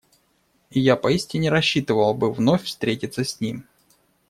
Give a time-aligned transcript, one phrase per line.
[0.71, 3.67] И я поистине рассчитывал бы вновь встретиться с ним.